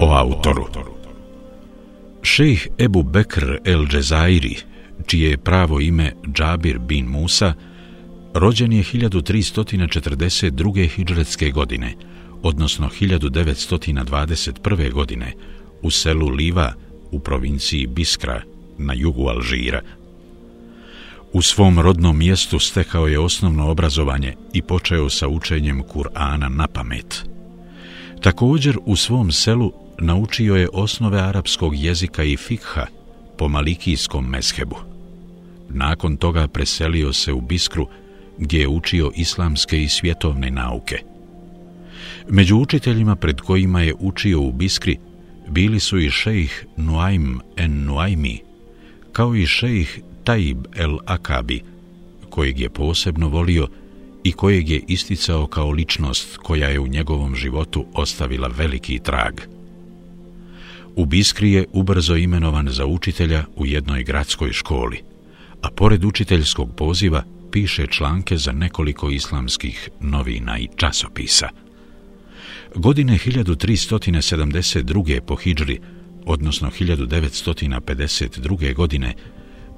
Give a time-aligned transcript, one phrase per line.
[0.00, 0.66] o autoru.
[2.22, 4.56] Šejh Ebu Bekr el Džezairi,
[5.06, 7.54] čije je pravo ime Džabir bin Musa,
[8.34, 10.88] rođen je 1342.
[10.88, 11.94] hidžretske godine,
[12.42, 14.92] odnosno 1921.
[14.92, 15.32] godine,
[15.82, 16.72] u selu Liva
[17.10, 18.42] u provinciji Biskra
[18.78, 19.80] na jugu Alžira.
[21.32, 27.24] U svom rodnom mjestu stekao je osnovno obrazovanje i počeo sa učenjem Kur'ana na pamet.
[28.20, 32.86] Također u svom selu naučio je osnove arapskog jezika i fikha
[33.38, 34.76] po malikijskom meshebu.
[35.68, 37.88] Nakon toga preselio se u Biskru,
[38.38, 40.98] gdje je učio islamske i svjetovne nauke.
[42.28, 44.98] Među učiteljima pred kojima je učio u Biskri
[45.48, 48.38] bili su i šejh Nuaym en Nuaymi,
[49.12, 51.62] kao i šejh Taib el Akabi,
[52.30, 53.68] kojeg je posebno volio
[54.24, 59.55] i kojeg je isticao kao ličnost koja je u njegovom životu ostavila veliki trag.
[60.96, 65.02] U Biskri je ubrzo imenovan za učitelja u jednoj gradskoj školi,
[65.62, 67.22] a pored učiteljskog poziva
[67.52, 71.48] piše članke za nekoliko islamskih novina i časopisa.
[72.74, 75.20] Godine 1372.
[75.20, 75.80] po Hidžri,
[76.26, 78.74] odnosno 1952.
[78.74, 79.14] godine,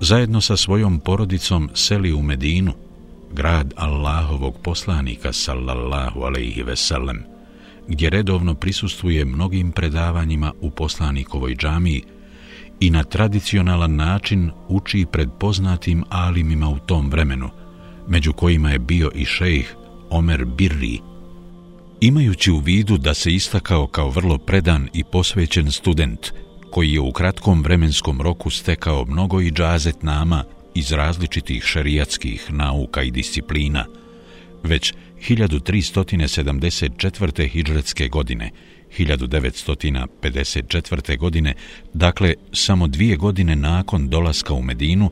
[0.00, 2.72] zajedno sa svojom porodicom seli u Medinu,
[3.32, 7.37] grad Allahovog poslanika, sallallahu alaihi veselem,
[7.88, 12.02] gdje redovno prisustuje mnogim predavanjima u poslanikovoj džamiji
[12.80, 17.50] i na tradicionalan način uči pred poznatim alimima u tom vremenu,
[18.08, 19.74] među kojima je bio i šejh
[20.10, 20.98] Omer Birri,
[22.00, 26.32] imajući u vidu da se istakao kao vrlo predan i posvećen student,
[26.70, 30.44] koji je u kratkom vremenskom roku stekao mnogo i džazet nama
[30.74, 33.84] iz različitih šerijatskih nauka i disciplina,
[34.62, 37.48] već 1374.
[37.48, 38.50] hidžretske godine,
[38.98, 41.18] 1954.
[41.18, 41.54] godine,
[41.94, 45.10] dakle samo dvije godine nakon dolaska u Medinu,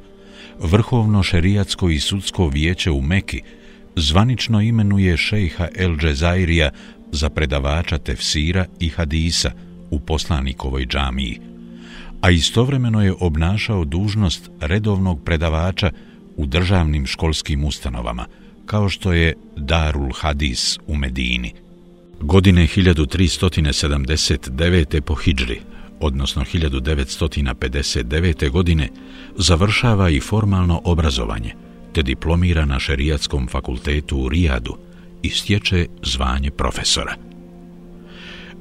[0.59, 3.43] Vrhovno šerijatsko i sudsko vijeće u Meki
[3.97, 6.71] zvanično imenuje šejha El Džezairija
[7.13, 9.51] za predavača tefsira i hadisa
[9.91, 11.41] u poslanikovoj džamiji,
[12.21, 15.91] a istovremeno je obnašao dužnost redovnog predavača
[16.37, 18.27] u državnim školskim ustanovama,
[18.67, 21.53] kao što je Darul Hadis u Medini.
[22.21, 25.01] Godine 1379.
[25.01, 25.61] po Hidžri,
[26.01, 28.51] odnosno 1959.
[28.51, 28.89] godine,
[29.37, 31.55] završava i formalno obrazovanje,
[31.93, 34.77] te diplomira na šerijatskom fakultetu u Rijadu
[35.23, 37.15] i stječe zvanje profesora.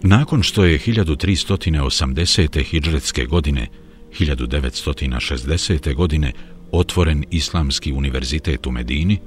[0.04, 2.64] Nakon što je 1380.
[2.64, 3.68] hidžretske godine,
[4.20, 5.96] 1960.
[5.96, 6.32] godine,
[6.72, 9.20] otvoren Islamski univerzitet u Medini,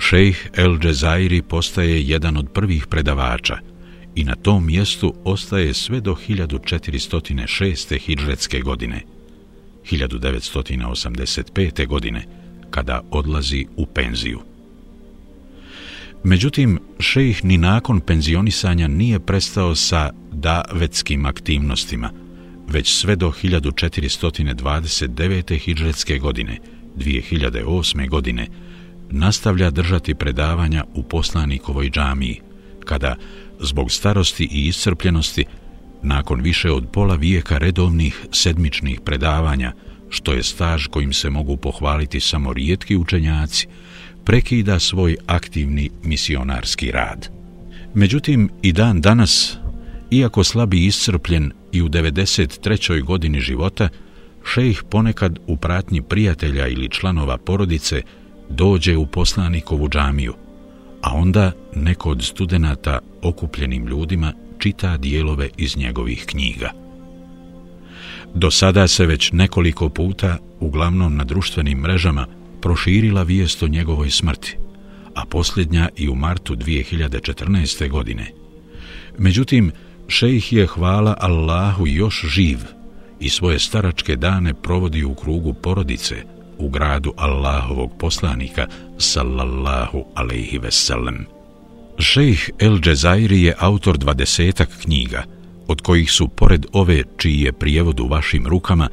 [0.00, 3.58] šejh El Džezairi postaje jedan od prvih predavača
[4.14, 7.98] i na tom mjestu ostaje sve do 1406.
[7.98, 9.02] hidžretske godine,
[9.90, 11.86] 1985.
[11.86, 12.26] godine,
[12.70, 14.40] kada odlazi u penziju.
[16.24, 22.10] Međutim, šejh ni nakon penzionisanja nije prestao sa davetskim aktivnostima,
[22.68, 25.58] već sve do 1429.
[25.58, 26.58] hidžretske godine,
[26.96, 28.08] 2008.
[28.08, 28.46] godine,
[29.10, 32.40] nastavlja držati predavanja u poslanikovoj džamiji,
[32.84, 33.16] kada,
[33.60, 35.44] zbog starosti i iscrpljenosti,
[36.02, 39.72] nakon više od pola vijeka redovnih sedmičnih predavanja,
[40.08, 43.66] što je staž kojim se mogu pohvaliti samo rijetki učenjaci,
[44.24, 47.28] prekida svoj aktivni misionarski rad.
[47.94, 49.58] Međutim, i dan danas,
[50.10, 53.02] iako slabi iscrpljen i u 93.
[53.02, 53.88] godini života,
[54.54, 58.02] šejh ponekad u pratnji prijatelja ili članova porodice
[58.50, 60.34] dođe u poslanikovu džamiju,
[61.02, 66.70] a onda neko od studenata okupljenim ljudima čita dijelove iz njegovih knjiga.
[68.34, 72.26] Do sada se već nekoliko puta, uglavnom na društvenim mrežama,
[72.60, 74.56] proširila vijest o njegovoj smrti,
[75.14, 77.88] a posljednja i u martu 2014.
[77.88, 78.32] godine.
[79.18, 79.72] Međutim,
[80.08, 82.58] šejh je hvala Allahu još živ
[83.20, 88.66] i svoje staračke dane provodi u krugu porodice u gradu Allahovog poslanika,
[88.98, 91.26] sallallahu alaihi veselem.
[91.98, 95.24] Šejh El Džezairi je autor dvadesetak knjiga,
[95.68, 98.88] od kojih su, pored ove čiji je prijevod u vašim rukama,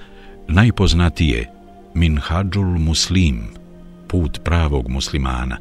[0.47, 1.49] najpoznatije
[1.93, 3.47] Minhadžul Muslim,
[4.07, 5.57] put pravog muslimana,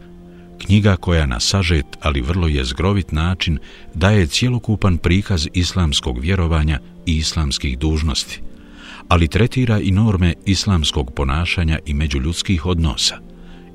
[0.59, 3.59] knjiga koja na sažet, ali vrlo je zgrovit način,
[3.95, 8.41] daje cjelokupan prikaz islamskog vjerovanja i islamskih dužnosti,
[9.09, 13.19] ali tretira i norme islamskog ponašanja i međuljudskih odnosa,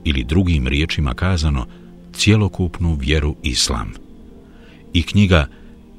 [0.03, 1.65] ili drugim riječima kazano,
[2.13, 3.91] cjelokupnu vjeru islam.
[4.93, 5.47] I knjiga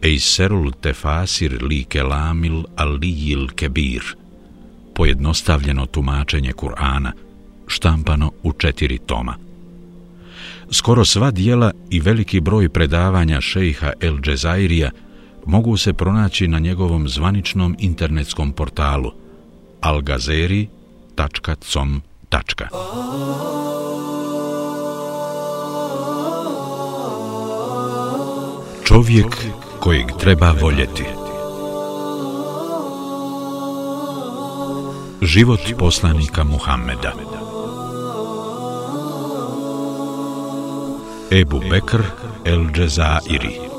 [0.02, 4.02] Ejserul tefasir li kelamil alijil kebir,
[4.94, 7.10] pojednostavljeno tumačenje Kur'ana,
[7.66, 9.36] štampano u četiri toma.
[10.70, 14.90] Skoro sva dijela i veliki broj predavanja šejha El Džezairija
[15.46, 19.21] mogu se pronaći na njegovom zvaničnom internetskom portalu
[19.82, 22.02] algazeri.com.
[28.84, 29.46] Čovjek
[29.80, 31.04] kojeg treba voljeti.
[35.22, 37.12] Život poslanika Muhammeda.
[41.30, 42.02] Ebu Bekr
[42.44, 43.71] El Džezairi